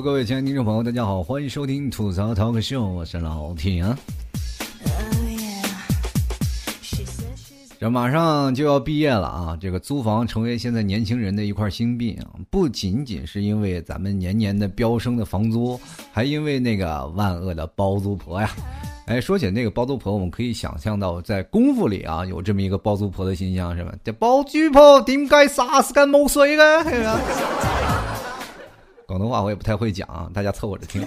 [0.00, 3.96] 各位亲爱的听众朋友，大家好，欢迎收听吐槽 talk show，我是老铁啊。
[7.80, 9.58] 这马上就要毕业了啊！
[9.58, 15.80] 这个租房成为现在年轻人的一块心病啊，不仅仅是因为咱们年年的飙升的房租，
[16.12, 18.50] 还因为那个万恶的包租婆呀。
[19.06, 23.94] 哎，说起那个包租婆，我们可以想象到在功夫里啊，有这么一个包租婆的形象，是吧？
[24.04, 26.64] 这包租婆点解杀死干冇水呢？
[29.06, 31.06] 广东话我也不太会讲，大家凑合着听。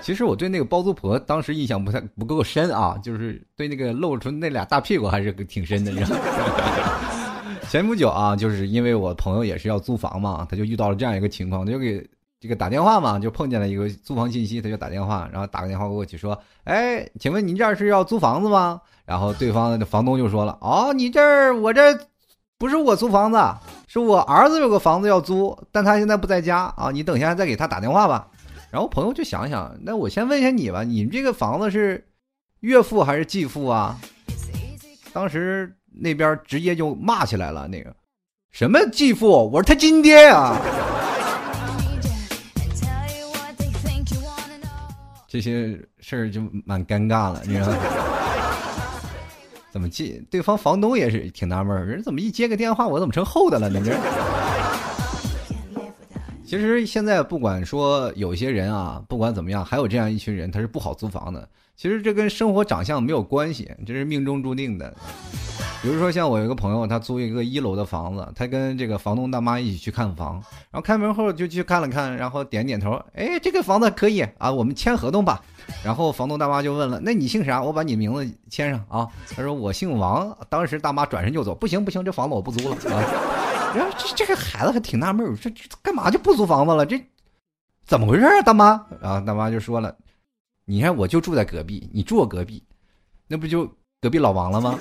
[0.00, 5.90] 其实我对那个包租婆当时印象不太不够深啊，就是对那个露出那俩大屁股还是挺深的。
[5.90, 6.18] 你知道
[7.68, 12.08] 前不久啊，就是因为我朋友也是要租房嘛，他就遇到了这样一个情况，他就给
[12.40, 21.98] 这个打电话嘛，就碰见了一个租房信息，他就打电话，然后打个电话过去说：“哎，请问您这儿是要租房子吗？”然后对方的房东就说了：“哦，你这儿我这
[22.58, 23.38] 不是我租房子，
[23.86, 28.26] 是我儿子有个房子要租，但他现在不在家啊，你等一下再给他打电话吧。”
[28.68, 32.04] 然后朋友就想想，那我先问一下你吧，你们这个房子是
[32.60, 33.96] 岳父还是继父啊？
[35.12, 37.94] 当时那边直接就骂起来了，那个
[38.50, 40.60] 什么继父，我是他亲爹啊！
[45.28, 47.76] 这些事儿就蛮尴尬了，你知道吗？
[49.78, 50.20] 怎么接？
[50.28, 53.80] 对方房东也是挺纳闷，人怎么一接个电话，我怎么成后的了呢？
[53.84, 53.94] 这。
[56.44, 61.48] 其实现在不管说有些人啊，不管怎么样，还有这样一群人，他是不好租房的。
[61.76, 64.92] 其实这跟生活长相没有关系，这是命中注定的。
[65.80, 75.40] 比如说像我有一个朋友，他租一个一楼的房子，他跟这个房东大妈一起去看房，然后开门后就去看了看，然后点点头，哎，这个房子可以啊，我们签合同吧。
[75.84, 77.62] 然后房东大妈就问了，那你姓啥？
[77.62, 79.08] 我把你名字签上啊。
[79.34, 80.36] 他说我姓王。
[80.48, 83.02] 当时大妈转身就走，不行不行，这房子我不租了 啊。
[83.74, 86.86] 然后这这个孩子还挺纳闷儿，这这干嘛就不租房子了？
[86.86, 86.98] 这
[87.86, 88.82] 怎么回事啊，大妈？
[89.02, 89.94] 啊，大妈就说了
[90.64, 92.62] ：“你看，我就住在隔壁，你住我隔壁，
[93.26, 93.70] 那不就
[94.00, 94.78] 隔壁老王了吗？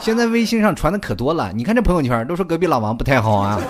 [0.00, 3.60] 现在微信上传的可多了，你看这朋友圈都说隔壁老王不太好啊。”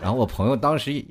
[0.00, 1.04] 然后我朋友当时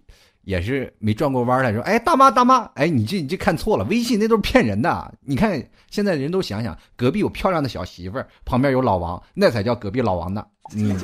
[0.47, 5.13] 也是没转过弯来说：“哎，大妈大妈，哎，你这你这看错了，微信那都是骗人的。
[5.19, 10.97] 你看现在人都想想，隔壁有漂亮的小媳妇儿，旁边有老王，那才叫隔壁老王呢。”嗯。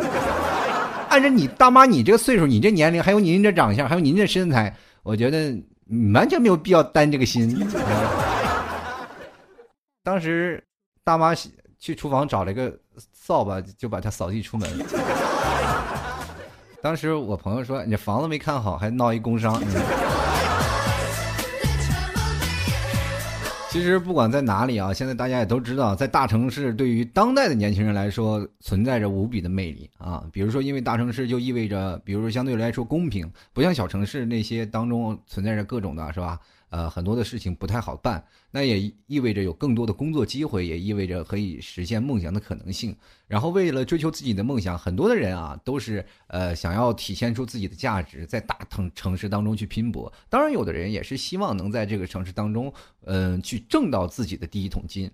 [1.09, 4.73] 按照你大妈，你这个岁数，你这年龄，还有您这长相，还有您这身材，
[5.03, 5.53] 我觉得
[6.13, 7.53] 完全没有必要担这个心。
[10.03, 10.63] 当时
[11.03, 11.35] 大妈
[11.77, 12.73] 去厨房找了一个
[13.11, 14.69] 扫把，就把他扫地出门。
[16.83, 19.57] 当时我朋友说：“你房子没看好，还闹一工伤。”
[23.71, 30.25] 其实不管在哪里啊，现在大家也都知道，在大城市对于当代的年轻人来说，存在着无比的魅力啊。
[30.33, 36.37] 比如说，因为大城市就意味着，比如说相对来说公平，不像小城市那些当中存在着各种的，是吧？
[36.73, 42.97] 呃，很多的事情不太好办，那也意味着有更多的工作机会，也意味着可以实现梦想的可能性。
[43.27, 50.11] 然后，为了追求自己的梦想，很多的人啊，都是呃想要体现出自己的价值，在大城城市当中去拼搏。
[50.29, 52.73] 当然，有的人也是希望能在这个城市当中，
[53.05, 55.11] 嗯，去挣到自己的第一桶金。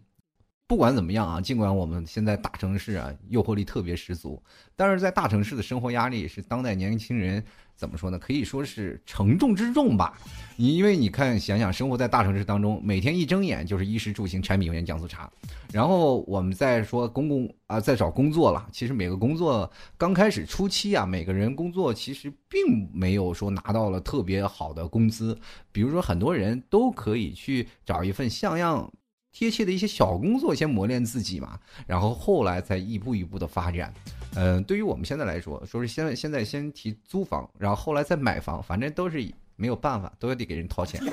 [0.66, 4.42] 不管怎么样啊，尽管我们现在大城市啊诱惑力特别十足，
[4.78, 7.44] 但是在大城市的生活压力是当代年轻人。
[7.80, 8.20] 怎么说呢？
[8.20, 10.20] 可以说是承重之重吧。
[10.58, 15.32] 你因为你看，想想生活在大城市当中，每天一睁眼就是衣食住行、柴米油盐酱醋茶。
[15.72, 18.68] 然后我们再说公共啊，在找工作了。
[18.70, 25.40] 其实每个工作刚开始初期啊，每个人工作其实并没有说拿到了特别好的工资。
[25.72, 28.92] 比如说，很多人都可以去找一份像样、
[29.32, 31.58] 贴切的一些小工作，先磨练自己嘛。
[31.88, 33.94] 然后后来再一步一步的发展。
[34.36, 41.02] 嗯，对于我们现在来说，说是现在现在先提租房，然后后来再买房，反正都是没有办法，都要得给人掏钱。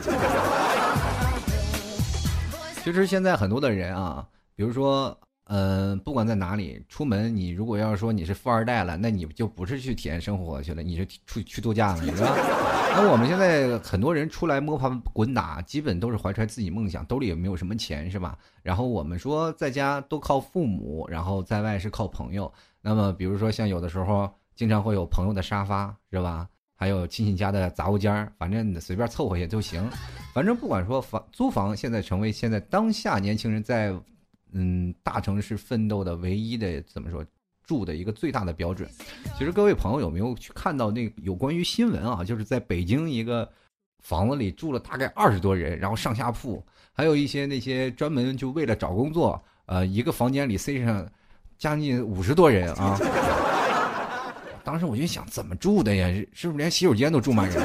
[2.85, 4.25] 其实现在很多的人啊，
[4.55, 12.37] 比如说，嗯，不管在哪里出门，你如果要是说你是富二代了，那你就不是去体验生活去了，你是出去度假了，是吧？
[12.99, 18.39] 那我们现在很多人出来摸爬滚打，基本都是怀揣自己梦想，兜里也没有什么钱，是吧？
[18.63, 22.53] 然后我们说在家都靠父母，然后在外是靠朋友。
[22.89, 26.49] 那么，比如说像有的时候，经常会有朋友的沙发，是吧？
[26.77, 29.91] 还有亲戚家的杂物间反正你随便凑合也就行。
[30.33, 33.93] 反正不管说房租房，现在成为现在当下年轻人在
[34.53, 37.27] 嗯大城市奋斗的唯一的怎么说
[37.65, 38.89] 住的一个最大的标准。
[39.37, 42.23] 其实各位朋友有没有去看到那有关于新闻啊？
[42.23, 43.51] 就是在北京一个
[44.05, 51.05] 房子里住了大概二十多人，然后上下铺，还有一些那些专门就为了找工作，呃，一个房间里塞上。
[51.59, 52.99] 将近五十多人啊，
[54.63, 56.07] 当时我就想，怎么住的呀？
[56.33, 57.63] 是不是连洗手间都住满人？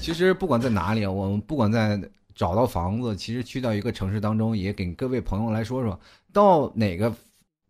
[0.00, 2.00] 其实不管在哪里，我们不管在
[2.34, 5.98] 找到房子，其实去到一个城市当中，也给各位朋友来说说，
[6.32, 7.12] 到哪个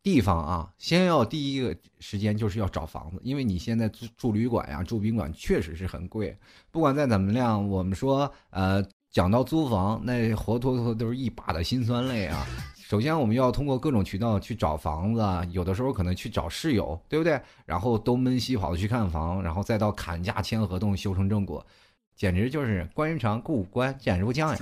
[0.03, 6.37] 地方啊，先要第一个时间就是要找房子，因为你现在住住旅馆呀、住宾馆确实是很贵。
[6.71, 12.47] 不管再怎么样，我们说，呃，讲到租房，那活脱脱都是一把的辛酸泪啊。
[12.89, 17.41] 首先，我们要通过各种渠道去找房子，有的时候可能去找室友，对不对？
[17.65, 21.67] 然后东奔西跑的去看房，然后再到砍价签合同、修成正果，
[22.15, 24.57] 简直就是关云长过五关斩如将呀！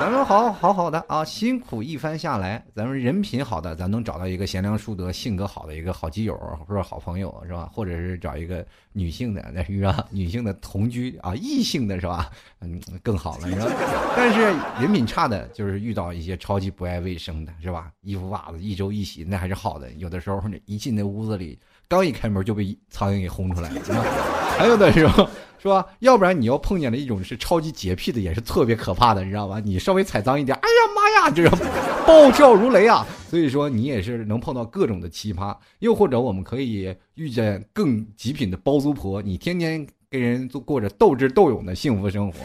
[0.00, 6.36] 咱们好好好的啊，辛苦一番下来，咱们人品好的，咱能找到一个贤良淑德、性格好的一个好基友
[6.66, 7.70] 或者好朋友，是吧？
[7.72, 10.06] 或者是找一个女性的，那是吧？
[10.10, 12.30] 女性的同居啊，异性的是吧？
[12.60, 13.70] 嗯，更好了，你说。
[14.16, 14.40] 但是
[14.82, 17.90] 人品差的，就是遇到一些超级不爱卫生的，是吧？
[18.02, 19.90] 衣服袜子一周一洗，那还是好的。
[19.92, 21.58] 有的时候一进那屋子里，
[21.88, 23.80] 刚一开门就被苍蝇给轰出来了。
[24.58, 25.28] 还有的时候。
[25.64, 25.82] 是吧？
[26.00, 29.58] 要不然你要碰见了一种是超级洁癖的，也是特别可怕的，你知道吧？
[29.64, 31.58] 你稍微踩脏一点，哎呀妈呀，这种
[32.06, 33.06] 暴跳如雷啊！
[33.30, 42.40] 所以说你也是能碰到各种的奇葩，又或者我们可以遇见更极品的包租婆，你天天跟人都过着斗智斗勇的幸福生活。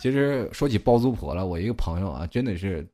[0.00, 2.86] 其实说起包租婆了，我一个朋友啊，真的是。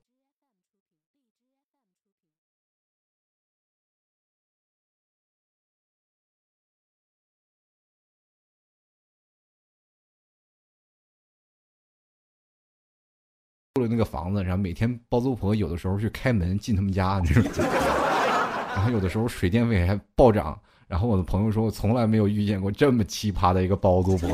[13.79, 17.45] 住了那个房子，然后每天包租婆有的时候去开门进他们家，那种，
[18.75, 20.59] 然后有的时候水电费还暴涨。
[20.89, 24.31] 然后我的朋友说，我从来没有遇见过这么奇葩的一个包租婆。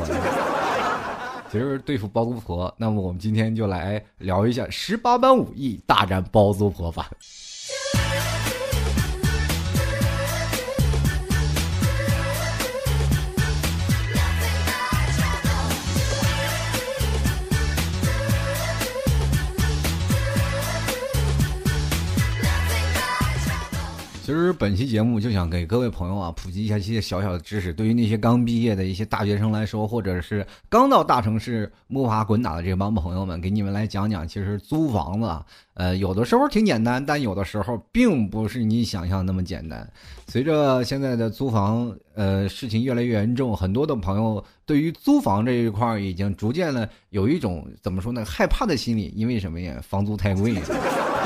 [1.51, 7.09] 其实对付包租婆，那么我们今天就来聊一下十八般武艺大战包租婆吧。
[24.25, 35.29] 其实本期节目就想给各位朋友啊普及一下一些小小的知识，对于那些刚毕业的一些大学生来说，或者是刚到大城市摸爬滚打的这帮朋友们，给你们来讲讲，其实租房子，
[35.75, 39.87] 呃，有的时候挺简单，但有的时候并不是你想象那么简单。
[40.27, 49.79] 随着现在的租房，呃，事情越来越严重，很多的朋友对于租房这一块已经逐渐的有一种怎么说呢，害怕的心理，因为什么呀？
[49.87, 50.55] 房租太贵，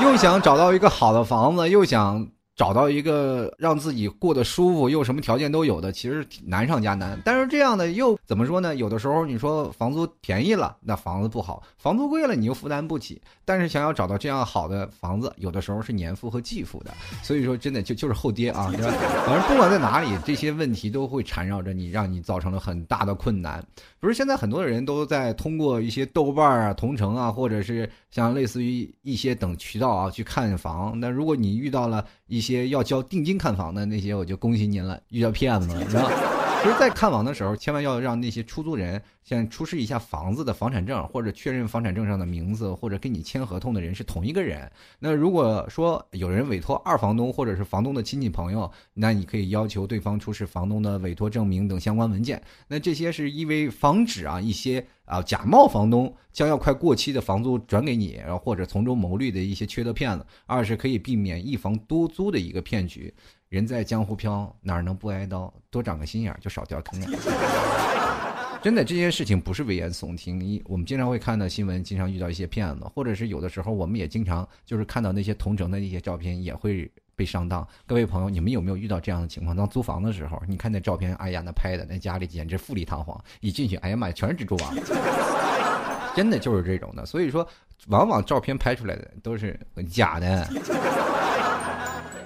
[0.02, 2.28] 又想找到一个好的房子，又想。
[2.60, 7.18] 找到一个让自己过得舒服又什么条件都有的，其实难上加难。
[7.24, 8.76] 但是这样的又怎么说呢？
[8.76, 13.18] 有的时候你说房租便宜了，那房子不好；房租贵了，你又负担不起。
[13.46, 16.92] 但是想要找到这样好的房子，有的时候是年付和季付的。
[17.22, 18.92] 所以说，真的就就是后爹啊，对吧？
[19.24, 23.64] 反正不管在哪里，这些问题都会缠绕着你，让你造成了很大的困难。
[24.00, 30.98] 不是现在很多的人都在通过一些豆瓣啊、同城啊，或者是像类似于一些等渠道啊去看房。
[30.98, 36.39] 那如果你遇到了一些，些要交定金看房的那些，我就恭喜您了，遇到骗子了，是吧？
[36.62, 44.70] 其实，在看房的时候，千万要让那些出租人先出示一下房子的房产证，或者确认房产证上的名字，或者跟你签合同的人是同一个人。
[44.98, 52.42] 那如果说有人委托二房东或者是房东的亲戚朋友，那你可以要求对方出示房东的委托证明等相关文件。
[52.68, 63.14] 那这些是因为防止啊一些啊假冒房东将要快过期的房租转给你，然后或者从中牟利的一些缺德骗子；二是可以避免一房多租的一个骗局。
[63.50, 65.52] 人在江湖飘，哪能不挨刀？
[65.70, 67.00] 多长个心眼就少掉坑。
[68.62, 70.40] 真的，这些事情不是危言耸听。
[70.40, 77.66] 一，我们经常会看到新闻，经常遇到一些骗子，或者是有的时候我们也经常就是看到那些同城的那些照片，也会被上当。
[77.88, 79.56] 各位朋友，你们有没有遇到这样的情况？
[79.56, 84.76] 当租房的时候，你看那照片，哎呀，那拍的那家里简直富丽堂皇，一进去，哎呀妈呀，全是蜘蛛网。
[86.14, 87.44] 真的就是这种的，所以说，
[87.88, 89.58] 往往照片拍出来的都是
[89.90, 90.48] 假的。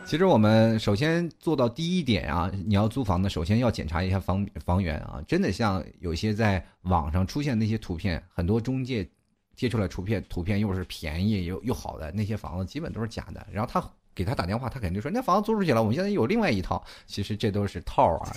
[0.05, 5.21] 其实我们首先做到第一点啊，你要租房子，首先要检查一下房房源啊。
[5.27, 9.09] 真的像有些在网上出现那些图片，很多中介
[9.57, 13.45] 贴出来图片，图片又是便宜又又好的那些房子，基本都是假的。
[13.51, 13.83] 然后他
[14.15, 16.85] 给他打电话，他肯定说那房子租出去了，我们现在有另外一套。
[17.07, 18.31] 其实这都是套啊。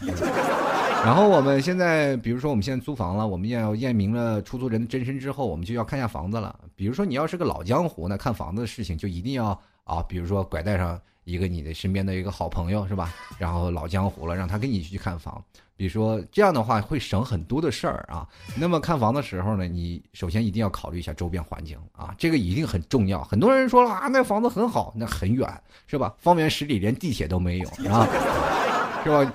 [1.03, 6.57] 然后我们现在，比如说我们现在租房了，我们要验明了出租人的真身之后，我们就要看一下房子了。
[6.75, 9.47] 比如说你要是个老江湖，那看房子的事情就一定要
[9.83, 10.99] 啊，比如说拐带上。
[11.27, 13.13] 一个你的身边的一个好朋友是吧？
[13.37, 15.43] 然后老江湖了，让他跟你去看房。
[15.75, 18.25] 比如说这样的话会省很多的事儿啊。
[18.55, 23.21] 那么看房的时候呢，你首先一定要考虑一下周边环境啊，这个一定很重要。
[23.25, 25.47] 很多人说了啊，那房子很好，那很远
[25.85, 26.15] 是吧？
[26.17, 28.07] 方圆十里连地铁都没有啊，
[29.03, 29.33] 是吧？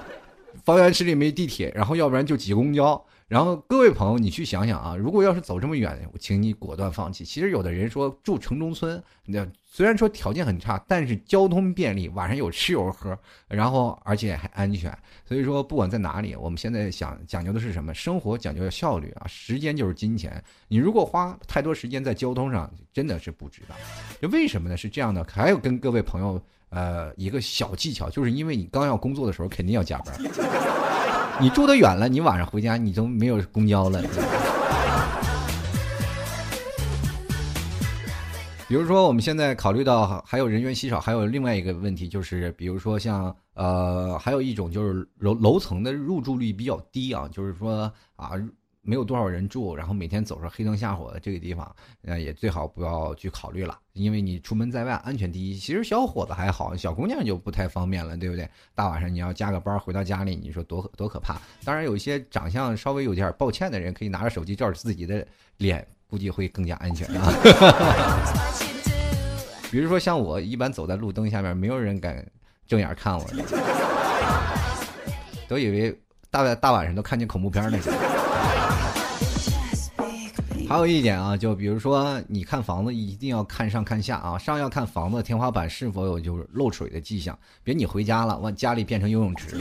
[0.65, 3.05] 方圆十里没地铁，然后要不然就挤公交。
[3.29, 7.25] 然后各位朋友，你去想想啊，如果要是走这么远，我请你果断放弃。
[7.25, 14.95] 其实有的人说住城中村，那虽然说条件很差，但是交通便利，晚上有吃有喝，然后而且还安全。
[15.25, 17.95] 所以说不管在哪里，我们现在想讲究的是什么？
[17.95, 20.45] 生活讲究效率啊，时间就是金钱。
[20.69, 23.75] 你如果花太多时间在交通上，真的是不值得。
[24.21, 24.77] 这为什么呢？
[24.77, 26.39] 是这样的，还有跟各位朋友
[26.69, 30.15] 呃一个小技巧，就是因为你刚要工作的时候肯定要加班。
[31.41, 34.03] 你住得远了，你晚上回家你都没有公交了。
[38.73, 48.31] 比如说，我们现在考虑到还有人员稀少，还有另外一个问题就是，比如说像呃，还有一种就是楼楼层的入住率比较低啊，就是说啊。
[48.85, 55.57] 没有多少人住，然后每天走上黑灯瞎火的这个地方，呃，也最好不要去考虑了，因为你出门在外，安全第一。
[55.57, 58.49] 其实小伙子还好，小姑娘就不太方便了，对不对？
[58.75, 61.41] 大晚上你要加个班回到家里，你说多多可怕。
[61.63, 65.25] 当然，有一些长相稍微有点抱歉的人，可以拿着手机照着自己的
[65.59, 67.33] 脸，估计会更加安全啊。
[69.73, 72.23] 比如说像我，一般走在路灯下面，没有人敢
[72.67, 73.25] 正眼看我，
[75.49, 75.99] 都以为
[76.31, 77.91] 大大晚上都看见恐怖片那种。
[80.69, 89.57] 还有一点啊，就比如说你看房子一定要看上看下啊，上要看房子天花板是否有就是漏水的迹象，别你回家了，往家里变成游泳池。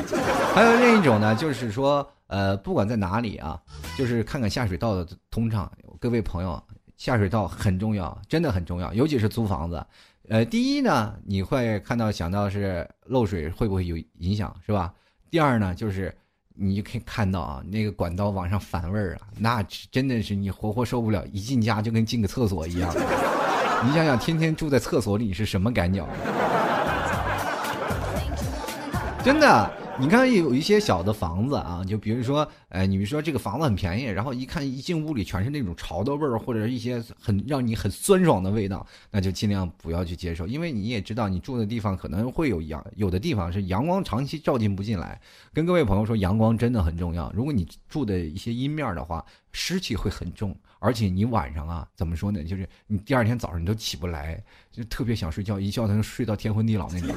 [0.53, 3.61] 还有另一种呢，就是说呃，不管在哪里啊，
[3.97, 5.69] 就是看看下水道的通畅。
[5.99, 6.61] 各位朋友，
[6.95, 9.85] 下水道很重要，真的很重要，尤其是租房子。
[10.29, 14.93] 呃，第一呢，你会看到想到是漏水会不会有影响，是吧？
[15.29, 16.15] 第二呢，就是。
[16.53, 22.93] 你就可以看到啊，那个管道往上反味儿啊，那真的是你活活受不了，一进家就跟进个厕所一样。
[23.83, 26.05] 你想想，天天住在厕所里是什么感觉？
[29.23, 29.71] 真的。
[30.01, 45.21] 你看有一些小的房子啊，就比如说，哎，你们说这个房子很便宜，然后一看一进屋里全是那种潮的味儿，或者一些很让你很酸爽的味道，那就尽量不要去接受，因为你也知道你住的地方可能会有阳，有的地方是阳光长期照进不进来。
[45.53, 47.31] 跟各位朋友说，阳光真的很重要。
[47.35, 52.43] 如果你住的一些阴面的话，湿气会很重，而且你晚上啊，怎么说呢？
[52.43, 57.15] 就是你第二天早上你都起不来，就特别想睡觉，一觉能睡到天昏地老那种。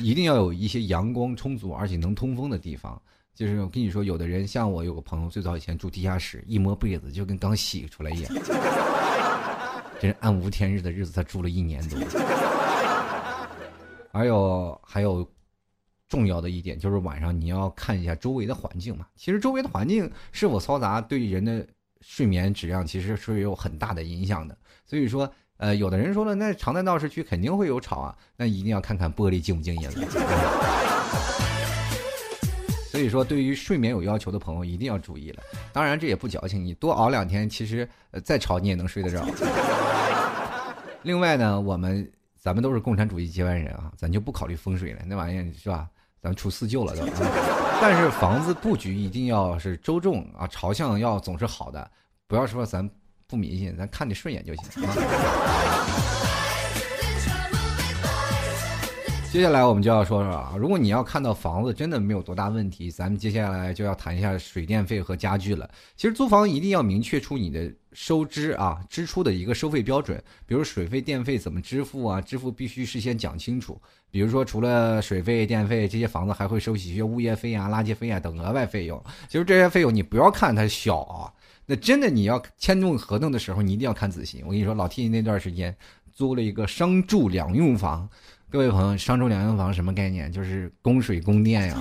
[0.00, 3.00] 一定要有一些阳光充足而且能通风的地方。
[3.32, 8.34] 就是我跟你说，有的人像我有个朋友，最早以前住地下室，一摸被子就跟刚洗出来一样。
[9.98, 11.98] 真是暗无天日的日子，他住了一年多。
[14.12, 15.26] 还有还有，
[16.08, 19.06] 重要的一点就是晚上你要看一下周围的环境嘛。
[19.16, 21.66] 其实周围的环境是否嘈杂，对人的
[22.00, 24.58] 睡眠质量其实是有很大的影响的。
[24.84, 25.32] 所以说。
[25.60, 29.92] 呃，有的人说了，那常在闹市区肯定会有吵啊，那一定要看看玻璃静不静音了。
[32.90, 35.42] 所以说，对于睡眠有要求的朋友一定要注意了。
[35.70, 39.22] 当然，这也不矫情，你多熬两天，其实呃再吵你也能睡得着。
[41.04, 45.86] 另外呢，我们咱们都是共产主义接班人啊，咱就不考虑风水了，那玩意儿是吧？
[46.22, 47.06] 咱出四旧了都。
[47.82, 51.90] 但是房子布局一定要是周正啊，朝向要总是好的，
[52.26, 52.88] 不要说咱。
[53.30, 54.64] 不迷信，咱看你顺眼就行。
[59.32, 65.70] 接下来我们就要说说啊，如果你要看到房子真的没有多大问题，咱们接下来就要谈一下水电费和家具了。
[65.96, 72.20] 其实租房一定要明确出你的收支啊支出的一个收费标准，比如水费、电费怎么支付啊？
[72.20, 73.80] 支付必须事先讲清楚。
[74.10, 79.00] 比如说，除了水费、电费，这些房子还会收取一些物业费啊、垃圾费啊等额外费用。
[79.28, 81.32] 其实这些费用你不要看它小啊。
[81.70, 84.42] 那真的，你要签订合同的时候，你一定要看仔细。
[84.44, 85.72] 我跟你说，老 T 那段时间
[86.12, 88.08] 租了一个商住两用房。
[88.50, 90.32] 各位朋友，商住两用房什么概念？
[90.32, 91.78] 就是供水供电呀。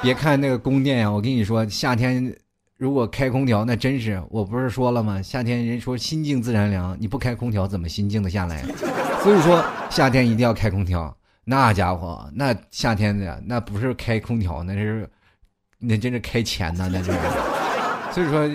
[0.00, 2.34] 别看那个供电呀，我跟你说，夏天
[2.78, 5.20] 如果开空调，那真是，我不是说了吗？
[5.20, 8.62] 夏天人说心静自然凉，你不开空调怎么心静的下来？
[9.22, 11.14] 所以说夏天一定要开空调。
[11.44, 15.06] 那家伙，那夏天的那不是开空调，那是
[15.78, 17.18] 那真是开钱呢，那就是。
[18.14, 18.48] 所以说，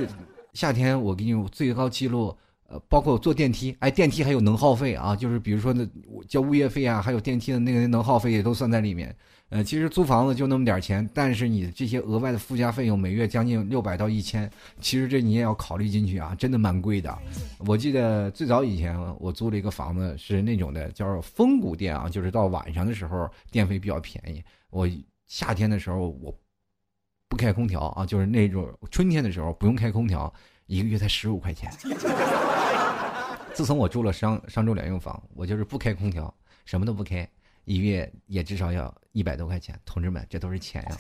[0.54, 2.34] 夏天我给你最高记录，
[2.70, 5.86] 呃，包括坐电梯，哎，电梯还有能耗费啊，就是比如说那
[6.30, 9.13] 交物业费啊，还有电梯的那个能耗费也都算在里面。
[9.50, 14.50] 呃，其实租房子就那么点钱，但是你这些额外的附加费用，每月将近六百到一千，
[14.80, 17.13] 其实这你也要考虑进去啊，真的蛮贵的。
[17.58, 24.42] 我记得最早以前我租了一个房子，是那种的叫风谷电啊，就是到晚上的时候电费比较便宜。
[24.70, 24.88] 我
[25.28, 26.34] 夏天的时候我。
[27.29, 30.33] 不开空调啊，就是那种春天的时候不用开空调，
[30.65, 31.71] 一个月才十五块钱。
[33.53, 36.33] 自从我住了商商住两用房，我就是不开空调，
[36.65, 37.29] 什么都不开，
[37.65, 39.79] 一月也至少要一百多块钱。
[39.86, 40.98] 同志们，这都是钱呀！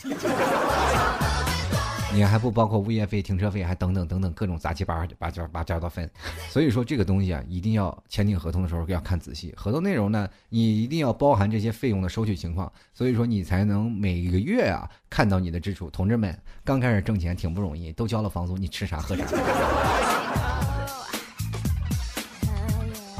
[2.11, 6.09] 你还不包括物业费、停车费，还等等等等各种杂七八八八八交的分。
[6.49, 9.53] 所以说这个东西啊，一定要签订合同的时候要看仔细。
[9.55, 12.71] 合同内容呢，你一定要包含这些费用的收取情况。
[12.93, 15.89] 所以说你才能每个月啊看到你的支出。
[15.91, 19.23] 同志们，刚开始挣钱挺不容易，都交了房租，你吃啥喝啥。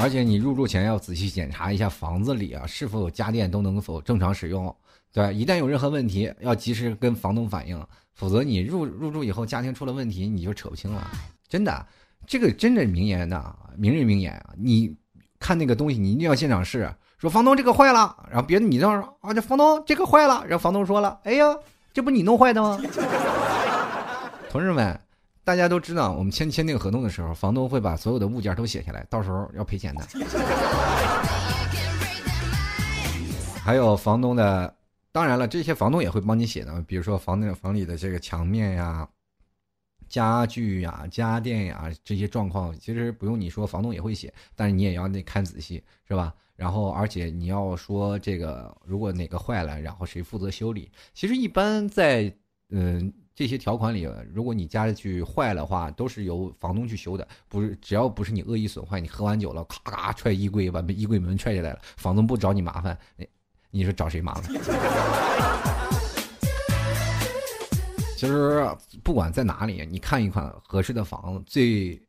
[0.01, 4.73] 而且你入住前要仔细检查一下房子里啊是否有家电都能否正常使用，
[5.11, 7.83] 对一旦有任何问题，要及时跟房东反映。
[8.13, 11.09] 否则你入入住以后家庭出了问题，你就扯不清了。
[11.47, 11.87] 真的，
[12.27, 14.49] 这个真的名言呐，名人名言啊！
[14.57, 14.93] 你
[15.39, 16.93] 看那个东西，你一定要现场试。
[17.17, 21.55] 说房东这个坏了，然后别的你这样说啊，这房东这个坏了，然后房东说了，哎呀，
[21.93, 22.77] 这不你弄坏的吗？
[24.51, 24.99] 同志们，
[25.45, 30.05] 大家都知道，我们签签订合同的时候，房东会把所有的物件都写下来，到时候要赔钱的。
[33.63, 34.75] 还有房东的。
[35.19, 39.05] 当然了，这些房东也会帮你写的，比如说房内房里的这个墙面呀、
[40.07, 46.33] 家具呀、家电呀这些状况，其实不用你说，房东也会写，但是你也要那看仔细，是吧？
[46.55, 50.89] 然后而且你要说这个，如果哪个坏了，然后谁负责修理？
[51.13, 52.33] 其实一般在
[52.69, 62.97] 嗯这些条款里，如果你家具坏了话，都是由房东去修的，不是只要不是你恶意损坏，你喝完酒了，咔咔踹衣柜，把衣柜门踹下来了，房东不找你麻烦。
[63.71, 64.53] 你说找谁麻烦？
[68.17, 68.67] 其实
[69.03, 72.01] 不管在哪里，你看一款合适的房子，最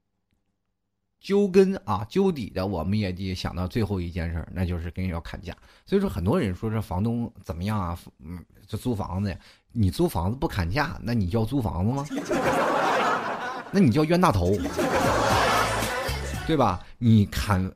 [1.20, 5.56] 究根啊、究底的，我们也得想到最后一件事，那就是跟人要砍价。
[5.86, 7.96] 所以说，很多人说这房东怎么样啊？
[8.24, 9.36] 嗯，这租房子，
[9.70, 12.06] 你租房子不砍价，那你叫租房子吗？
[13.70, 14.56] 那你叫冤大头，
[16.46, 16.84] 对吧？
[16.98, 17.70] 你砍。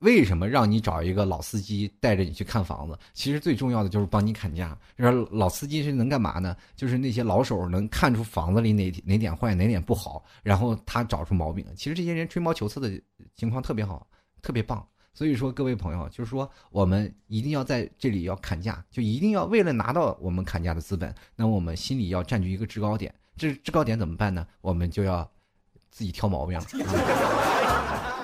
[0.00, 2.98] 为什么让你找一个老司机带着你去看房子？
[3.14, 4.78] 其实最重要的就是帮你砍价。
[4.98, 6.54] 说老司机是能干嘛呢？
[6.74, 11.64] 就是那些老手能看出房子里哪哪点坏，哪点不好，然后他找出毛病。
[11.74, 13.00] 其实这些人吹毛求疵的
[13.34, 14.06] 情况特别好，
[14.42, 14.86] 特别棒。
[15.14, 23.14] 所以说，各位朋友，就是说我们一定要在这里要砍价，就一定要为了拿到我们砍价的资本，那我们心里要占据一个制高点。
[23.34, 24.46] 这制高点怎么办呢？
[24.60, 25.26] 我们就要
[25.90, 26.66] 自己挑毛病了。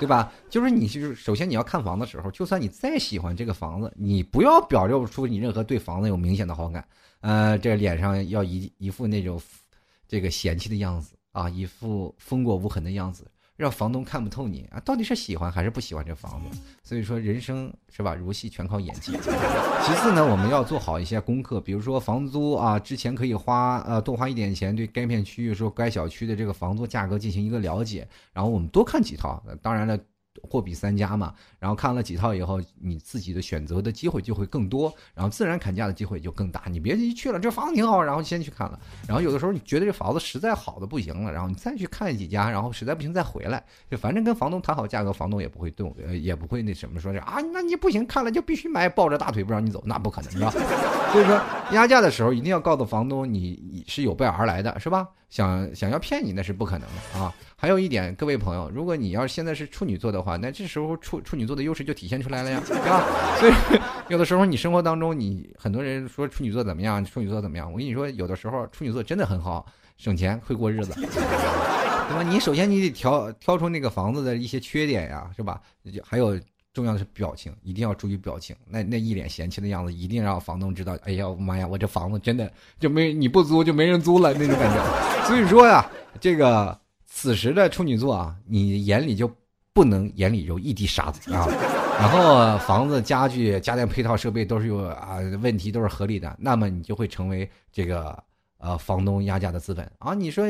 [0.03, 0.33] 对吧？
[0.51, 6.85] 就是你，就是首先你要看房的时候，就算你再喜欢这个房子，你不要表露出你任何对房子有明显的好感，
[7.21, 9.41] 呃，这脸上要一一副那种
[10.09, 13.25] 这个嫌弃的样子啊，一副风过无痕的样子。
[13.57, 16.59] 让房东看不透你啊，到底是喜欢还是不喜欢这房子？
[16.83, 19.13] 所以说人生是吧，如戏全靠演技。
[19.13, 29.43] 其次呢，我们要做好一些功课，比如说房租啊，之前可以花呃多花一点钱，对该片区域说该小区的这个房租价格进行一个了解，然后我们多看几套。
[29.61, 29.99] 当然了。
[30.43, 36.63] 货比三家嘛，然后看了几套以后，你自己的选择的机会就会更多，然后自然砍价的机会就更大。
[36.71, 50.51] 你别一去了，这房子挺好，然后先去看了，然后有的时候你觉得这房子实在好的不行了，然后你再去看几家，然后实在不行再回来，就反正跟房东谈好价格，房东也不会动，呃，也不会那什么说是啊，那你不行，看了就必须买，抱着大腿不让你走，那不可能，的？
[51.13, 51.39] 所以说
[51.73, 55.07] 压价的时候一定要告诉房东你是有备而来的，是吧？
[55.29, 57.33] 想想要骗你那是不可能的啊！
[57.63, 63.07] 还有一点，各位朋友，如果你要现在是处女座的话，那这时候处处女座的优势就体现出来了呀，对吧？
[63.39, 63.53] 所以
[64.11, 67.71] 有的时候你生活当中，你很多人说处女座怎么样，处女座怎么样？
[67.71, 69.65] 我跟你说，有的时候处女座真的很好，
[69.97, 72.25] 省钱会过日子， 对吧？
[72.29, 75.61] 你首先你得挑挑出那个房子的一些缺点呀，是吧？
[76.03, 76.37] 还有。
[76.75, 78.57] 重要的是表情，一定要注意表情。
[78.67, 80.97] 那那一脸嫌弃的样子，一定让房东知道。
[81.05, 85.27] 哎呀，妈呀，我这房子真的就没你不租就没人租了那种感觉。
[85.27, 85.87] 所以说呀，
[86.19, 86.75] 这个
[87.23, 89.31] 此时的处女座啊，你眼里就
[89.73, 91.47] 不能眼里有一滴沙子啊。
[92.01, 98.21] 然后房子、家具、家电配套设备都是有啊问题，都是合理的，那么你就会成为这个
[98.59, 100.15] 呃房东压价的资本啊。
[100.15, 100.45] 你说。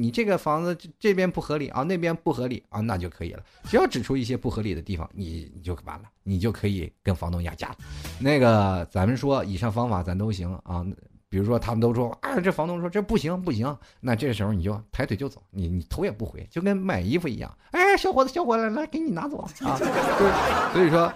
[0.00, 3.42] 你这个房子这边不合理啊，那边不合理啊，那就可以了。
[3.64, 7.76] 只要指出一些不合理的地方，你你就完了，你就可以跟房东压价了。
[8.20, 10.86] 那个咱们说以上方法咱都行啊。
[11.28, 17.52] 比如说他们都说啊，这房东说这不行不行，那这时候你就抬腿就走，你你头也不回，就跟买衣服一样。
[17.70, 19.50] 哎，小伙子小伙子，来给你拿走啊。
[19.58, 21.12] 对，所以说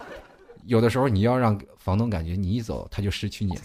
[0.65, 3.63] 有的时候你要让房东感觉你一走他就失去你了。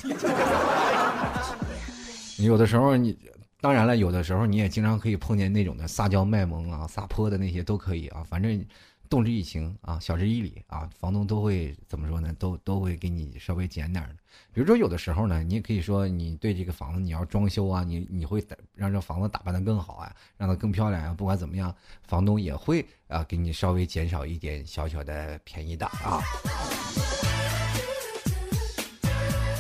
[2.38, 3.18] 有的时候你。
[3.60, 8.64] 当然了，有的时候你也经常可以碰见那种的撒娇卖萌啊、撒泼的那些都可以啊，反正
[9.10, 12.34] 动之以情啊、晓之以理啊，房东都会怎么说呢？
[12.38, 14.16] 都都会给你稍微减点的。
[14.54, 18.44] 比如说有的时候呢，你也可以说你对这个房子你要装修啊，你你会
[18.74, 21.14] 让这房子打扮的更好啊，让它更漂亮啊。
[21.14, 26.22] 不管怎么样，房东也会啊给你稍微减少一点小小的便宜的啊。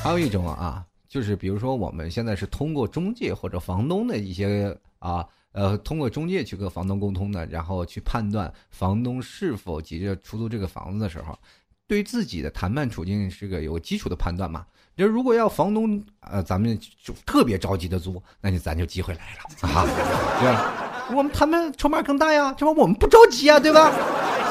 [0.04, 0.86] 还有一种啊，
[1.18, 5.26] 就是比如说我们现在是通过中介或者房东的一些啊。
[5.54, 11.36] 呃，通过中介去跟房东沟通的，然后去判断房东是否急着出租这个房子的时候，
[11.88, 14.68] 对自己的谈判处境是个有基础的判断嘛？
[14.96, 19.84] 就如果要房东呃，咱们就特别着急的租，那就咱就机会来了啊，
[20.40, 21.10] 对吧？
[21.16, 23.92] 我们谈判筹码更大呀，这不我们不着急啊，对吧？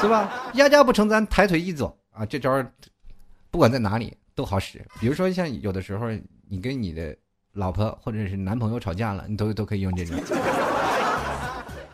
[0.01, 0.51] 是吧？
[0.55, 2.61] 压价不成，咱抬腿一走啊，这招
[3.49, 4.85] 不管在哪里都好使。
[4.99, 6.07] 比如说像有的时候
[6.49, 7.15] 你跟你的
[7.53, 10.15] 老婆或者是男朋友吵架了，你都都可以用这种。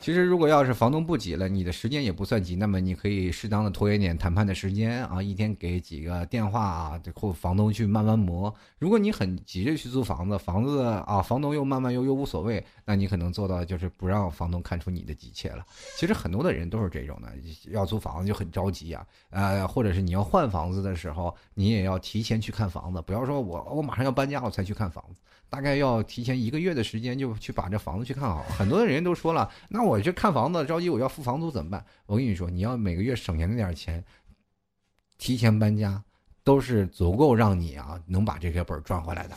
[0.04, 8.54] 其实，如果要是房东不急了，你的时间也不算急，那么你可以适当的拖延点谈判的时间啊，一天给几个电话啊，或房东去慢慢磨。
[8.80, 15.66] 如果你很急着去租房子，房子啊，房东又慢慢又又无所谓，那你可能做到就是不让房东看出你的急切了。
[15.98, 17.32] 其实很多的人都是这种的，
[17.72, 25.22] 要租房子就很着急啊，呃，或者是你要换房子的时候，你也要提前去看房子，不要说我我马上要搬家我才去看房子。
[25.50, 28.44] 大概要提前一个月的时间，就去把这房子去看好。
[28.58, 31.86] 很多的人都说了，那我去看房子着急，我要付房租怎么办？
[32.06, 34.04] 我跟你说，你要每个月省下那点钱，
[35.18, 36.04] 提前搬家，
[36.44, 39.36] 都是足够让你啊能把这些本赚回来的。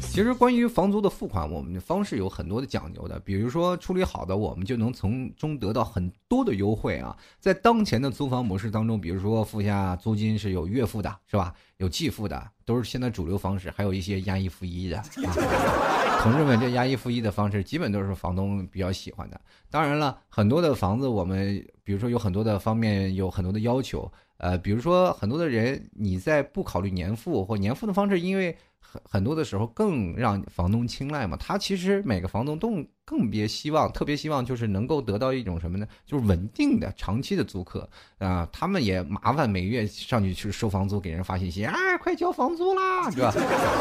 [0.00, 3.20] 其实关于房租的付款，我们的方式有很多的讲究的。
[3.20, 7.16] 比如说处理好的，我们就能从中得到很多的优惠啊。
[7.38, 11.54] 在当前的租房模式当中，比如说付下租金是有月付的，是吧？
[11.76, 13.70] 有季付的，都是现在主流方式。
[13.70, 16.05] 还有一些押一付一的啊。
[16.22, 19.40] 同志们，这押一付一的方式基本都是房东比较喜欢的。
[19.70, 28.56] 当然了，很多的房子我们，比如说有很多的方面有很多的要求，呃，比如说很多的人你在不考虑年付或年付的方式，因为。
[28.88, 35.86] 很很多的时候更让房东青睐嘛，他其实每个房东都更别希望，特别希望就是能够得到一种什么呢？
[36.04, 38.48] 就是稳定的、长期的租客啊。
[38.52, 43.32] 他们也麻烦每月上去去收房租，给人发信息，啊，快交房租啦，是吧？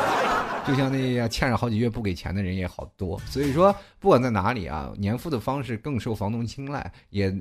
[0.66, 3.20] 就像那些欠着好几月不给钱的人也好多。
[3.28, 7.34] 所以说，不管在哪里啊，年付的方式更受房东青睐，也。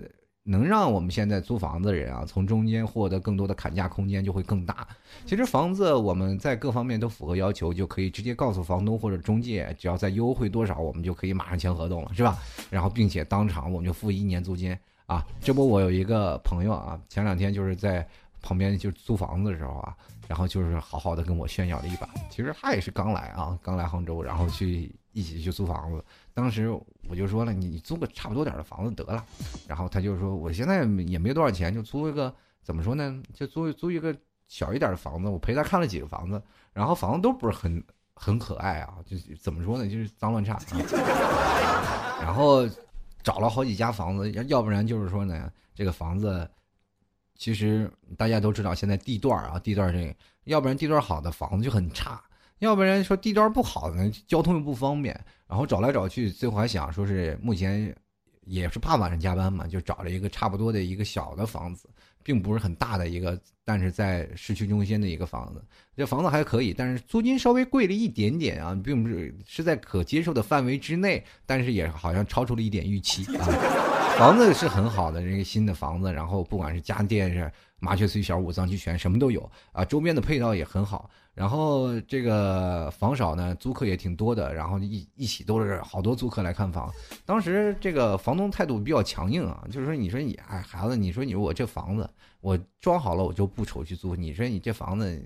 [0.46, 4.86] 能让我们现在租房子的人啊，从中间获得更多的砍价空间就会更大。
[5.24, 12.38] 其实房子我们在各方面都符合要求，就可以直接告诉房东或者中介，只要再优惠多少，我们就可以马上签合同了，是吧？
[12.70, 14.76] 然后并且当场我们就付一年租金
[15.06, 15.26] 啊。
[15.40, 18.06] 这不，我有一个朋友啊，前两天就是在
[18.42, 19.96] 旁边就租房子的时候啊，
[20.28, 22.06] 然后就是好好的跟我炫耀了一把。
[22.28, 26.04] 其实他也是刚来啊，刚来杭州，然后去一起去租房子。
[26.34, 26.68] 当时
[27.08, 29.24] 我就说了，你租个差不多点的房子得了，
[29.68, 33.22] 然后他就说，我现在也没多少钱，就租一个，怎么说呢？
[33.32, 34.12] 就租租一个
[34.48, 35.28] 小一点的房子。
[35.28, 36.42] 我陪他看了几个房子，
[36.72, 37.80] 然后房子都不是很
[38.14, 39.88] 很可爱啊，就怎么说呢？
[39.88, 40.58] 就是脏乱差。
[42.20, 42.68] 然后
[43.22, 46.50] 找了好几家房子，要不然就是说呢，这个房子
[47.36, 52.20] 其实大家都知道，现在地段啊，地段这个，要不然地段好的房子就很差。
[52.64, 55.14] 要不然说地段不好呢，交通又不方便，
[55.46, 57.94] 然后找来找去，最后还想说是目前
[58.44, 61.88] 也是怕晚上加班嘛，就找了一个差不多的一个小的房子，
[62.22, 65.62] 并不是很大的一个，但是在市区中心的一个房子，
[65.96, 73.93] 这房子还可以，但是租金稍微贵了一点点啊，并不是是在可接受的范围之内，但是也好像超出了一点预期啊。
[74.16, 77.50] 房子是很好的，这个新的房子，然后不管是家电是
[77.80, 81.10] 麻雀虽小五脏俱全，什么都有啊，周边的配套也很好。
[81.34, 86.90] 然后这个房少呢，租客也挺多的，然后一一起都是好多租客来看房。
[87.26, 92.08] 当时这个房东态度比较强硬啊，就是说，你说你哎孩子，你说你我这房子
[92.40, 94.14] 我装好了，我就不愁去租。
[94.14, 95.22] 你说你这房子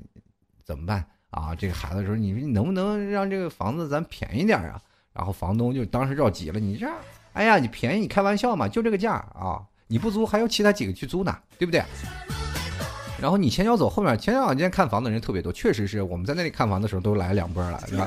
[0.64, 1.54] 怎么办啊？
[1.54, 4.80] 这个孩子说，你说你能不能让这个房子咱便宜点啊？
[5.12, 6.88] 然后房东就当时着急了，你这，
[7.32, 8.66] 哎呀，你便宜，你开玩笑嘛？
[8.68, 11.82] 就这个价啊，你不租还有其他几个去租呢，对不对？
[13.20, 18.06] 然后你前脚走，后面前两天看房的人特别多，确实是我们在那里看房的时候都来两波了，是吧？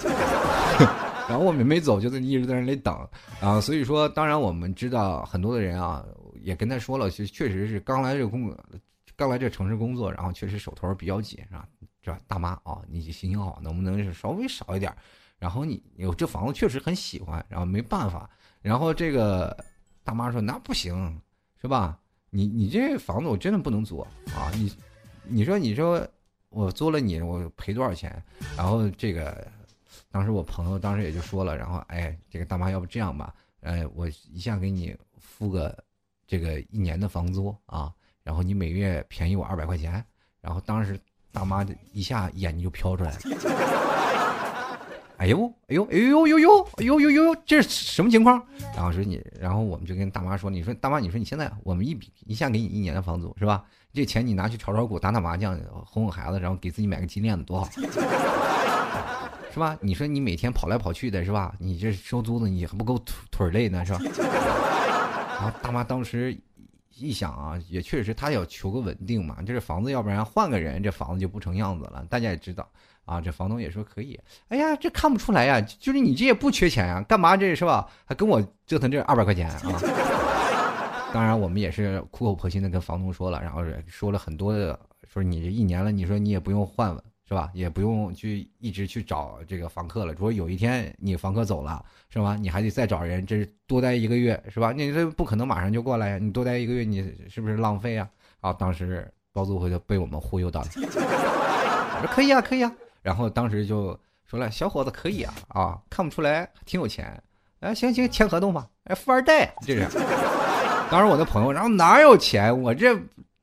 [1.28, 2.96] 然后我们没走，就在一直在那里等
[3.42, 3.60] 啊。
[3.60, 6.04] 所以说，当然我们知道很多的人啊，
[6.42, 8.54] 也跟他说了，确实是刚来这工，
[9.16, 11.68] 刚来这城市工作，然后确实手头比较紧，是吧？
[12.04, 14.94] 是吧大妈啊，你心情好，能不能是稍微少一点？
[15.40, 18.30] 然后你有这房子确实很喜欢，然后没办法。
[18.62, 19.56] 然后这个
[20.04, 21.21] 大妈说：“那不行，
[21.62, 21.97] 是吧？
[22.30, 24.74] 你你这房子我真的不能租啊，你。”
[25.24, 26.06] 你说，你说
[26.50, 28.21] 我租了你，我赔多少钱？
[28.58, 29.47] 然后这个，
[30.10, 35.78] 当时我朋友当时也就说了，然后哎，这个大妈要不这样吧，哎，我一下给你付个
[36.26, 37.93] 这个一年的房租啊，
[38.24, 40.04] 然后你每月便宜我二百块钱。
[40.41, 41.00] 然后当时
[41.32, 43.19] 大妈一下眼睛就飘出来了。
[45.22, 48.44] 哎呦，哎呦，哎呦呦呦，哎呦呦呦，这是什么情况？
[48.76, 53.64] 然后说你，然后我们就跟大妈说，你说大妈，你说你现在我们一笔一下给你一年的房租是吧？
[53.94, 55.56] 这钱你拿去炒炒股、打打麻将、
[55.86, 57.70] 哄哄孩子，然后给自己买个金链子，多好，
[59.54, 59.78] 是吧？
[59.80, 61.54] 你说你每天跑来跑去的，是吧？
[61.60, 64.00] 你这收租子你还不够腿腿累呢，是吧？
[65.40, 66.36] 然后大妈当时
[66.95, 72.06] 一想啊，也确实他要求个稳定嘛，这房子要不然换个人，这房子就不成样子了。
[72.10, 72.67] 大家也知道
[73.06, 74.19] 啊，这房东也说可以。
[74.49, 77.88] 哎呀，这看不出来呀，就是你这也不缺钱呀，干嘛这是吧？
[78.06, 79.62] 还跟我折腾这二百块钱啊？
[81.13, 84.80] 当然，我们也是苦口婆心的跟房东说了，然后说了很多的，
[85.12, 87.50] 说你这一年了，你说你也不用换了，是吧？
[87.54, 90.12] 也不用去一直去找这个房客了。
[90.12, 92.36] 如果有一天你房客走了，是吧？
[92.36, 94.74] 你还得再找人，这是多待一个月，是吧？
[94.74, 98.06] 你这不可能马上就过来呀，你多待一个月，你是不是浪费啊？
[98.41, 102.70] 啊，当时包租婆就被我们忽悠到了，我说可以啊，可以啊。
[103.02, 107.17] 然后当时就说了，小伙子可以啊，啊，看不出来挺有钱，
[107.62, 109.88] 哎，行行，签合同吧，哎，富二代这是。
[110.89, 112.62] 当时我的朋友，然后哪有钱？
[112.62, 112.94] 我这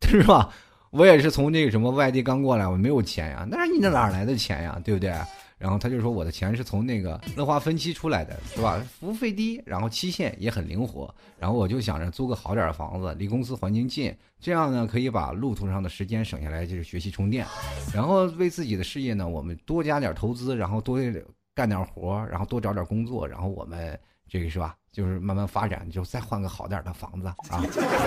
[0.03, 0.51] 是吧？
[0.91, 3.47] 我也是从那个什么外地刚过来，我没有钱呀。
[3.51, 4.81] 那你那哪来的钱呀？
[4.85, 5.13] 对不对？
[5.59, 8.81] 然后他就说我的钱是从那个乐华分期出来的，是吧？
[9.01, 11.13] 服务费低，然后期限也很灵活。
[11.37, 17.45] 然后我就想着租个好点的房子，离公司环境近，这样呢可以把路途上的时间省下来，就是学习充电。
[17.93, 21.01] 然后为自己的事业呢，我们多加点投资，然后多
[21.57, 23.99] 干点活，然后多找点工作，然后我们
[24.29, 24.75] 这个是吧？
[24.93, 27.63] 就是慢慢发展，就再换个好点的房子啊！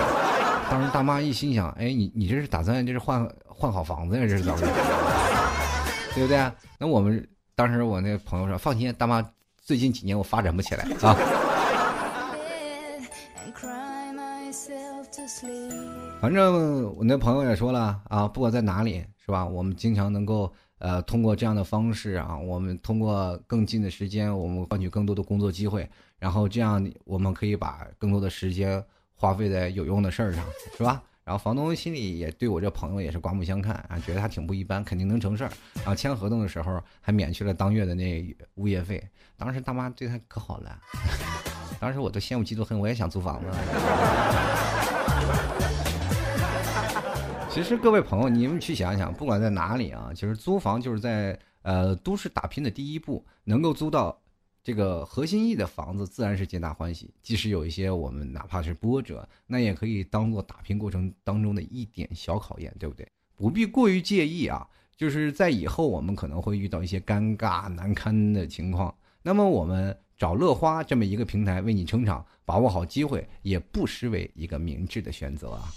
[0.70, 4.26] 当时大妈一心想：哎，你你这是打算这是换换好房子呀？
[4.26, 4.66] 这是怎么着？
[6.14, 6.52] 对不对？
[6.78, 11.16] 那我们当时我那朋友说：放心，大妈，最近几年我发展不起来啊。
[16.20, 19.46] 反正我那朋友也说了啊，不管在哪里，是吧？
[19.46, 25.88] 我们经常能够呃通过这样的方式啊，我们通过更近的时间，我们换取更多的工作机会。
[26.22, 28.80] 然后这样，我们可以把更多的时间
[29.16, 30.44] 花费在有用的事儿上，
[30.76, 31.02] 是吧？
[31.24, 35.50] 然后房东心里也对我这朋友也是刮目相看啊，觉得他挺不一般，肯定能成事儿。
[35.78, 39.02] 然后签合同的时候还免去了当月的那物业费。
[39.36, 40.78] 当时大妈对他可好了，
[41.80, 43.46] 当时我都羡慕嫉妒恨，我也想租房子。
[47.50, 54.16] 其实各位朋友，你们去想想，不管在哪里啊，其实租房就是在呃都市打拼的第一步，能够租到。
[54.64, 63.06] 这个核心意的房子自然是皆大欢喜，即使有一些我们哪怕是波折，那也可以当做打拼过程当中的一点小考验，对不对？
[63.36, 64.66] 不必过于介意啊。
[64.94, 75.72] 就是在以后我们可能会遇到一些尴尬难堪的情况，那么我们找乐花这么一个平台为你撑场，把握好机会，也不失为一个明智的选择啊。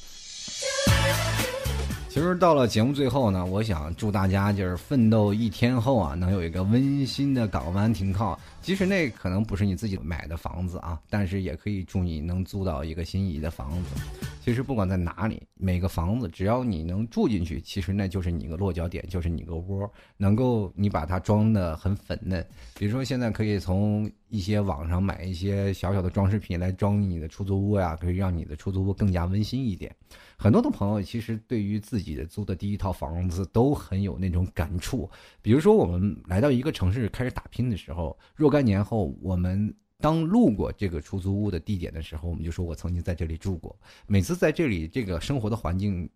[2.07, 8.39] 其实到了节目最后呢，我想祝大家就是奋斗一天后啊，能有一个温馨的港湾停靠。
[8.65, 14.01] 即使那可能不是你自己买的房子啊，但是也可以祝你能租到一个心仪的房子。
[14.41, 22.43] 其实不管在哪里，每个房子只要你能住进去，其实那就是你个落脚点，就是你个窝，能够你把它装的很粉嫩。
[22.75, 29.95] 比如说现在可以从一些网上买一些小小的装饰品来装你的出租屋呀，可以让你的出租屋更加温馨一点。
[30.37, 35.09] 很多的朋友其实对于自己的租的第一套房子都很有那种感触。
[35.41, 43.75] 比如说我们来到一个城市开始打拼的时候，若干年后，我们当路过这个出租屋的地点的时候，我们就说我曾经在这里住过。
[44.07, 46.09] 每次在这里这个生活的环境，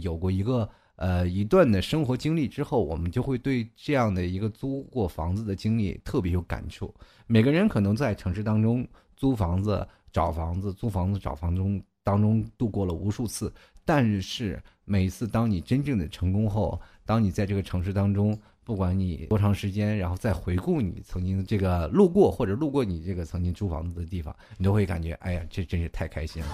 [0.00, 6.94] 有过一个呃一段的生活经历之后，我们就会对这样的一个租过房子的经历特别有感触。
[7.26, 11.82] 每个人可能在城市当中租房子、找房子、租房子、找房中。
[12.04, 13.52] 当中度过了无数次，
[13.84, 18.34] 但是每次当你真正的成功后，当你在这个城市当中，
[18.68, 26.48] 不管你多长时间，然后再回顾你曾经这个路过或者路过你这个曾经租房子的地方，你都会感觉，哎呀，这真是太开心了。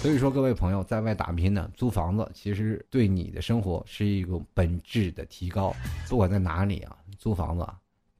[0.00, 5.72] 所以说，各位朋友在外打拼呢，租房子其实对你的生活是一个本质的提高。
[6.08, 7.64] 不管在哪里啊，租房子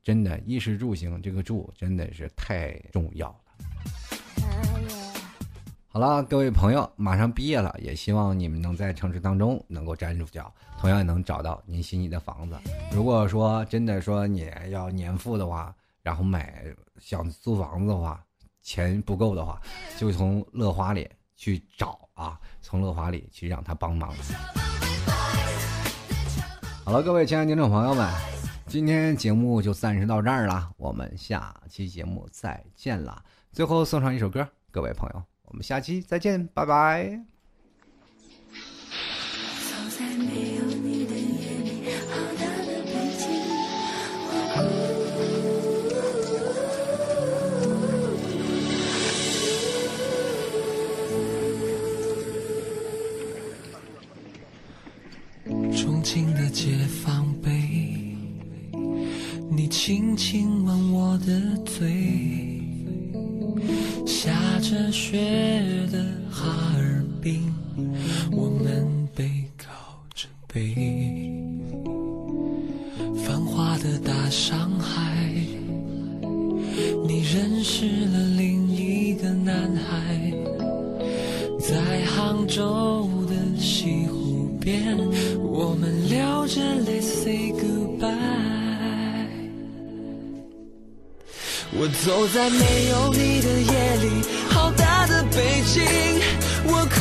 [0.05, 5.02] 真的衣食住行，这个住真的是太重要了。
[5.95, 12.57] 好了，各位朋友，马上毕业了，也希望你们能在城市当中能够站住脚，同样也能找到您心仪的房子。
[12.91, 16.65] 如果说真的说你要年付的话，然后买
[16.99, 18.25] 想租房子的话，
[18.63, 19.61] 钱不够的话，
[19.99, 24.15] 就从乐华里去找啊，从乐华里去让他帮忙。
[26.87, 28.11] 好了，各位亲爱的听众朋友们，
[28.67, 33.23] 今天节目就暂时到这儿了，我们下期节目再见了。
[33.53, 35.32] 最后送上一首歌，各位朋友。
[35.53, 37.21] 我们下期再见，拜拜。
[55.75, 58.17] 重庆的解放碑，
[59.51, 62.52] 你轻轻吻我的嘴，
[64.63, 65.19] 着雪
[65.91, 65.99] 的
[66.31, 67.53] 哈尔滨，
[68.31, 69.69] 我们背靠
[70.15, 70.73] 着背，
[73.27, 75.35] 繁华的大上海，
[77.05, 80.33] 你认识了另一个男孩，
[81.59, 84.97] 在杭州的西湖边，
[85.41, 88.31] 我们流着泪 say goodbye。
[91.75, 94.23] 我走在没有你的夜里，
[95.35, 95.83] 北京，
[96.65, 97.01] 我哭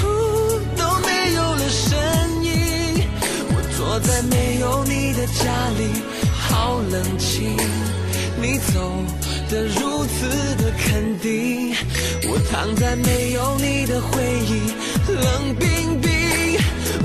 [0.77, 1.99] 都没有了声
[2.43, 3.03] 音。
[3.49, 5.43] 我坐在没有你的家
[5.77, 7.57] 里，好冷清。
[8.41, 9.03] 你走
[9.49, 10.27] 的如此
[10.63, 11.75] 的肯定，
[12.29, 14.71] 我躺在没有你的回忆，
[15.11, 16.09] 冷冰冰。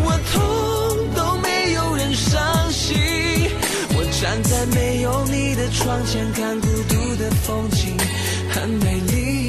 [0.04, 0.34] 我痛
[1.14, 2.96] 都没有人伤心，
[3.90, 7.96] 我站在没有你的窗前看孤独的风景，
[8.50, 9.45] 很美丽，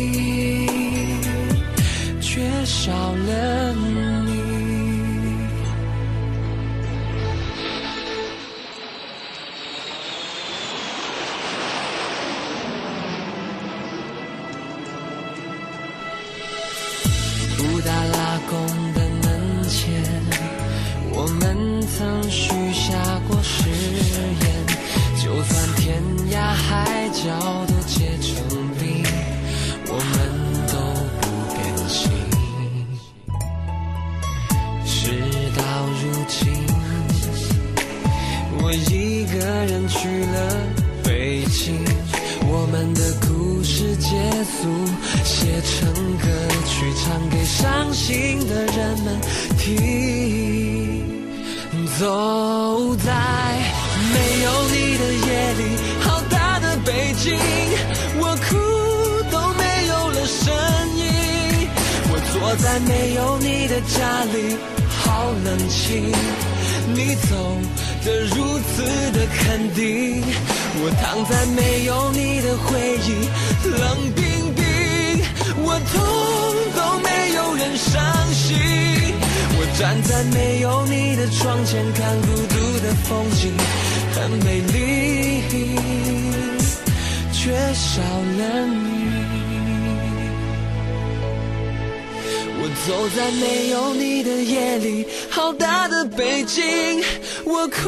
[2.67, 3.87] 少了你。
[17.57, 20.03] 布达拉宫的门前，
[21.11, 23.69] 我们曾许下过誓
[24.41, 24.45] 言，
[25.23, 27.65] 就算天涯海角
[58.19, 58.55] 我哭
[59.31, 60.45] 都没有了声
[60.95, 61.01] 音。
[62.09, 66.11] 我坐在没有你的家里，好冷清。
[66.93, 67.31] 你走
[68.05, 70.23] 的如此的肯定，
[70.79, 73.27] 我躺在没有你的回忆，
[73.69, 74.23] 冷冰
[74.55, 74.63] 冰。
[75.59, 75.95] 我痛
[76.75, 77.93] 都没有人伤
[78.33, 78.55] 心，
[79.59, 83.51] 我站在没有你的窗前看孤独的风景，
[84.15, 84.75] 很美丽，
[87.47, 89.07] 缺少了你。
[92.59, 97.01] 我走在没有你的夜里，好大的北京，
[97.45, 97.79] 我哭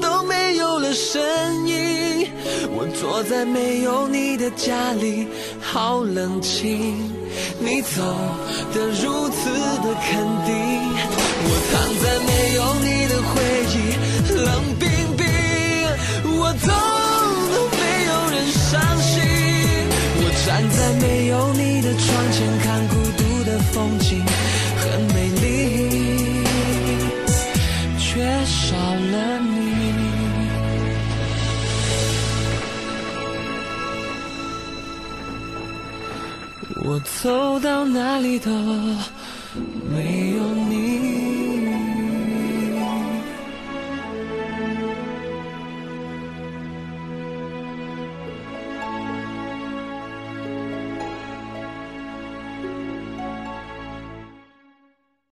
[0.00, 1.20] 都没有了声
[1.68, 2.30] 音。
[2.70, 5.28] 我坐在没有你的家里，
[5.60, 7.12] 好冷清。
[7.60, 8.00] 你走
[8.72, 9.50] 的如此
[9.84, 10.56] 的肯定，
[11.44, 13.36] 我躺在没有你的回
[13.68, 13.76] 忆，
[14.32, 14.48] 冷
[14.80, 15.26] 冰冰。
[16.40, 16.72] 我走
[18.70, 19.22] 伤心，
[20.20, 24.22] 我站在没有你的窗前看孤独的风景，
[24.76, 26.44] 很美丽，
[27.98, 29.48] 却少了你。
[36.84, 38.50] 我走到哪里都
[39.90, 41.07] 没有你。